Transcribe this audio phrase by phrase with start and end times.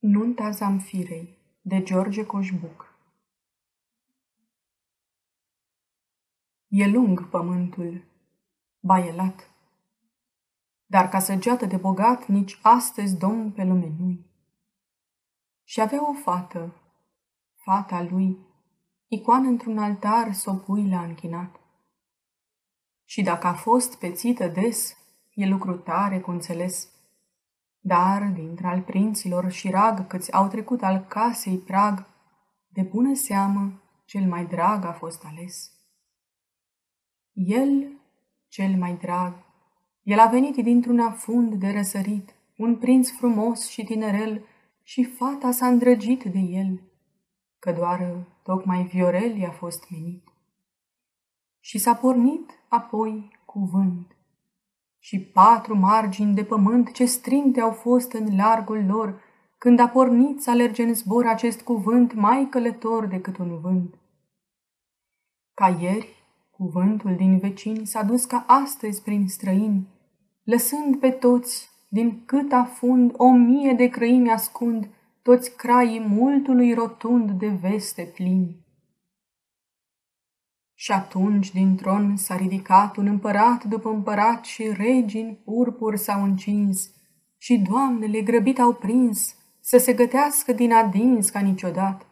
[0.00, 2.98] Nunta Zamfirei de George Coșbuc.
[6.68, 8.04] E lung pământul,
[8.80, 9.50] baielat,
[10.86, 14.26] dar ca săgeată de bogat nici astăzi domn pe lume nu
[15.64, 16.74] Și avea o fată,
[17.54, 18.38] fata lui,
[19.06, 21.60] icoană într-un altar s-o pui la închinat.
[23.04, 24.96] Și dacă a fost pețită des,
[25.34, 26.97] e lucru tare cu înțeles,
[27.88, 32.06] dar, dintre al prinților și rag câți au trecut al casei prag,
[32.68, 35.72] de bună seamă cel mai drag a fost ales.
[37.32, 37.92] El,
[38.48, 39.34] cel mai drag,
[40.02, 44.44] el a venit dintr-un afund de răsărit, un prinț frumos și tinerel,
[44.82, 46.80] și fata s-a îndrăgit de el,
[47.58, 50.24] că doar tocmai Viorel i-a fost menit.
[51.60, 54.17] Și s-a pornit apoi cuvânt
[55.08, 59.20] și patru margini de pământ ce strinte au fost în largul lor,
[59.58, 63.94] când a pornit să alerge în zbor acest cuvânt mai călător decât un vânt.
[65.54, 66.14] Ca ieri,
[66.50, 69.88] cuvântul din vecini s-a dus ca astăzi prin străini,
[70.44, 74.88] lăsând pe toți, din cât afund, o mie de crăimi ascund,
[75.22, 78.66] toți craii multului rotund de veste plini.
[80.80, 86.22] Și atunci din tron s-a ridicat un împărat după împărat și regii în purpur s-au
[86.22, 86.90] încins
[87.38, 92.06] și doamnele grăbit au prins să se gătească din adins ca niciodată.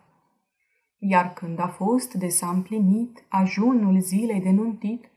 [0.98, 5.10] Iar când a fost de s-a împlinit ajunul zilei de nuntit,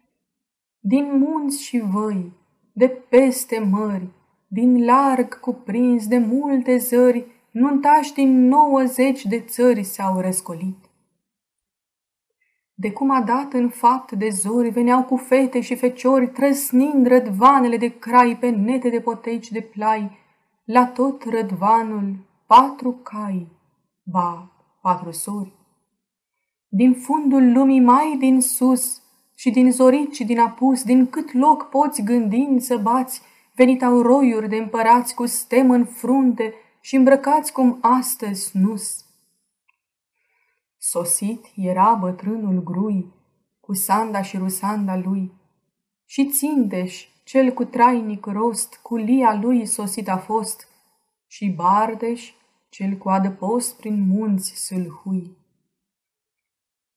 [0.80, 2.34] din munți și văi,
[2.74, 4.08] de peste mări,
[4.48, 10.89] din larg cuprins de multe zări, nuntași din nouăzeci de țări s-au răscolit
[12.82, 17.78] de cum a dat în fapt de zori, veneau cu fete și feciori, trăsnind rădvanele
[17.78, 20.18] de crai pe nete de poteci de plai,
[20.66, 23.48] la tot rădvanul patru cai,
[24.04, 25.54] ba, patru sori.
[26.68, 29.02] Din fundul lumii mai din sus
[29.36, 33.22] și din zorit și din apus, din cât loc poți gândind să bați,
[33.56, 39.09] venit au roiuri de împărați cu stem în frunte și îmbrăcați cum astăzi nus
[40.90, 43.14] Sosit era bătrânul grui,
[43.60, 45.34] cu sanda și rusanda lui,
[46.06, 50.68] și țindeș, cel cu trainic rost, cu lia lui sosit a fost,
[51.28, 52.34] și bardeș,
[52.70, 55.38] cel cu adăpost prin munți sâlhui.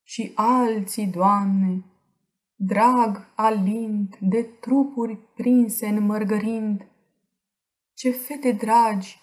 [0.03, 1.85] Și alții, Doamne,
[2.55, 6.87] drag alind de trupuri prinse în mărgărind,
[7.95, 9.21] ce fete dragi,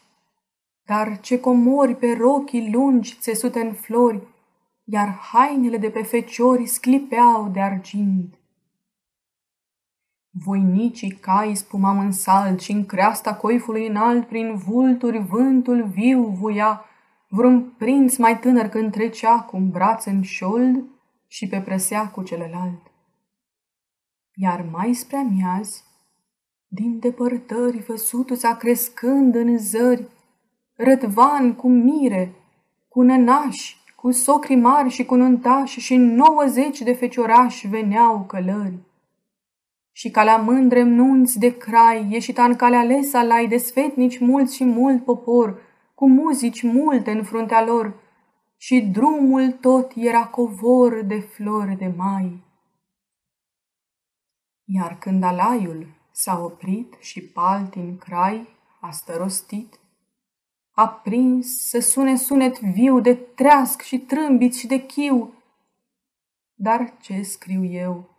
[0.86, 4.38] dar ce comori pe rochii lungi țesute în flori,
[4.91, 8.33] iar hainele de pe feciori sclipeau de argint.
[10.31, 16.85] Voinicii cai spumau în salt și în creasta coifului înalt, prin vulturi vântul viu voia,
[17.27, 20.83] vreun prinț mai tânăr când trecea cu un braț în șold
[21.27, 22.81] și pe presea cu celălalt.
[24.33, 25.83] Iar mai spre amiazi,
[26.67, 30.07] din depărtări văsutu-ța crescând în zări,
[30.75, 32.33] rădvan cu mire,
[32.88, 38.80] cu nănași, cu socri mari și cu nuntași și nouăzeci de feciorași veneau călări.
[39.92, 44.56] Și ca la mândre nunți de crai, ieșita în calea lesa lai de sfetnici mulți
[44.56, 45.62] și mult popor,
[45.96, 47.94] cu muzici multe în fruntea lor,
[48.58, 52.44] și drumul tot era covor de flori de mai.
[54.66, 58.48] Iar când alaiul s-a oprit și paltin crai
[58.81, 59.78] a stărostit,
[60.79, 65.34] a prins să sune sunet viu de treasc și trâmbiți și de chiu.
[66.53, 68.09] Dar ce scriu eu?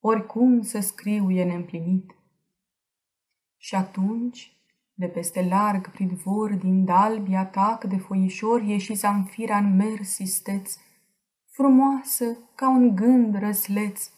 [0.00, 2.14] Oricum să scriu e neîmplinit.
[3.56, 4.56] Și atunci,
[4.94, 10.76] de peste larg pridvor, din dalbi atac de foișori, ieși Zamfira în mers isteț,
[11.50, 14.10] frumoasă ca un gând răsleț,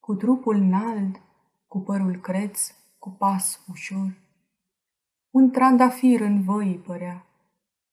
[0.00, 1.20] cu trupul înalt,
[1.66, 4.19] cu părul creț, cu pas ușor.
[5.30, 7.26] Un trandafir în văi părea.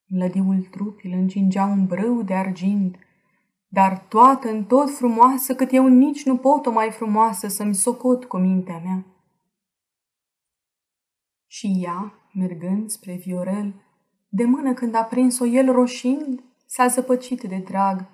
[0.08, 2.98] Lădiul trup îl încingea un brâu de argint,
[3.68, 8.26] dar toată în tot frumoasă, cât eu nici nu pot o mai frumoasă să-mi socot
[8.26, 9.06] cu mintea mea.
[11.48, 13.82] Și ea, mergând spre Viorel,
[14.30, 18.06] de mână când a prins-o el roșind, s-a zăpăcit de drag.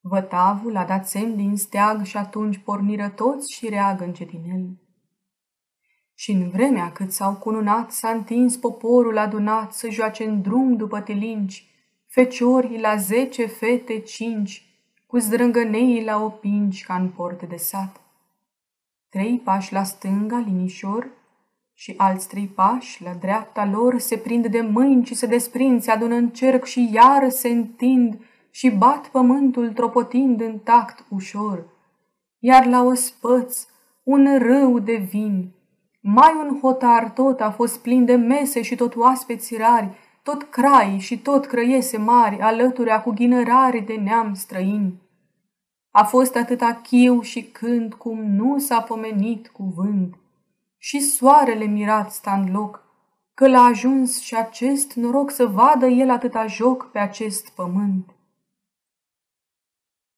[0.00, 4.12] Vătavul a dat semn din steag și atunci porniră toți și reagă
[4.46, 4.83] el.
[6.14, 11.00] Și în vremea cât s-au cununat, s-a întins poporul adunat să joace în drum după
[11.00, 11.66] tilinci,
[12.06, 14.68] feciorii la zece fete cinci,
[15.06, 18.00] cu zdrângăneii la opinci ca în porte de sat.
[19.08, 21.08] Trei pași la stânga, linișor,
[21.74, 25.90] și alți trei pași, la dreapta lor, se prind de mâini și se desprind, se
[25.90, 28.18] adună în cerc și iar se întind
[28.50, 31.66] și bat pământul tropotind în tact ușor.
[32.38, 33.66] Iar la ospăț,
[34.02, 35.54] un râu de vin,
[36.06, 39.90] mai un hotar tot a fost plin de mese și tot oaspeți rari,
[40.22, 44.94] tot crai și tot crăiese mari, alăturea cu ghinărare de neam străin.
[45.90, 50.14] A fost atâta chiu și cânt cum nu s-a pomenit cuvânt.
[50.78, 52.84] Și soarele mirat sta în loc,
[53.34, 58.14] că l-a ajuns și acest noroc să vadă el atâta joc pe acest pământ.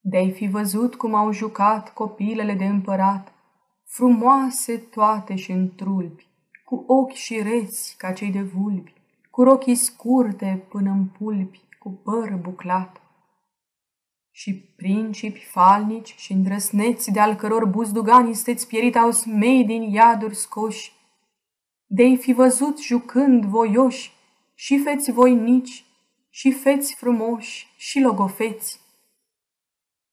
[0.00, 3.32] De-ai fi văzut cum au jucat copilele de împărat,
[3.86, 6.26] frumoase toate și întrulpi,
[6.64, 8.94] cu ochi și reți ca cei de vulpi,
[9.30, 13.00] cu rochii scurte până în pulpi, cu păr buclat.
[14.30, 20.34] Și principi falnici și îndrăsneți de al căror buzdugani steți pierit au smei din iaduri
[20.34, 20.92] scoși,
[21.86, 24.12] de fi văzut jucând voioși
[24.54, 25.84] și feți voinici
[26.30, 28.80] și feți frumoși și logofeți.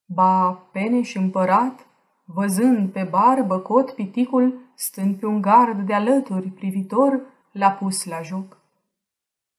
[0.05, 1.87] Ba, pene și împărat,
[2.25, 7.21] văzând pe barbă cot piticul, stând pe un gard de alături privitor,
[7.51, 8.57] l-a pus la joc.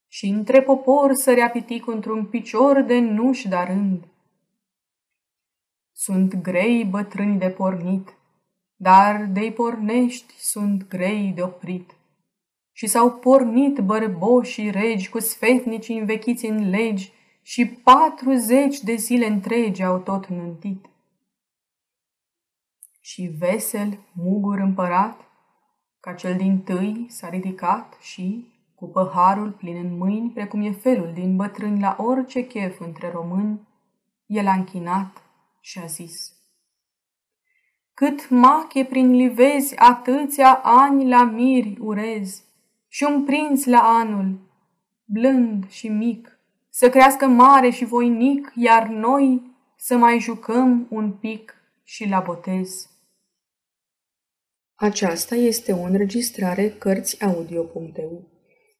[0.09, 4.05] Și între popor sărea piticul într-un picior de nuși dar rând.
[5.93, 8.15] Sunt grei bătrâni de pornit,
[8.77, 11.95] dar de-i pornești sunt grei de oprit.
[12.73, 17.13] Și s-au pornit bărboșii regi cu sfetnici învechiți în legi
[17.43, 20.87] și patruzeci de zile întregi au tot nuntit.
[23.07, 25.21] Și vesel, mugur împărat,
[26.01, 31.13] ca cel din tâi s-a ridicat și, cu păharul plin în mâini, precum e felul
[31.13, 33.69] din bătrâni la orice chef între români,
[34.27, 35.23] el a închinat
[35.61, 36.33] și a zis.
[37.95, 42.45] Cât mache prin livezi atâția ani la miri urez
[42.89, 44.39] și un prinț la anul,
[45.05, 46.39] blând și mic,
[46.71, 49.43] să crească mare și voinic, iar noi
[49.77, 52.89] să mai jucăm un pic și la botez.
[54.77, 58.29] Aceasta este o înregistrare Cărțiaudio.eu.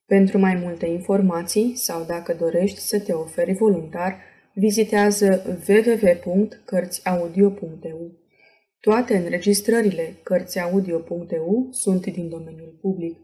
[0.07, 4.19] Pentru mai multe informații sau dacă dorești să te oferi voluntar,
[4.55, 8.13] vizitează www.cărțiaudio.eu.
[8.81, 13.19] Toate înregistrările Cărțiaudio.eu sunt din domeniul public.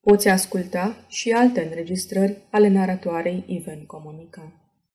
[0.00, 4.61] Poți asculta și alte înregistrări ale naratoarei Iven Comunica.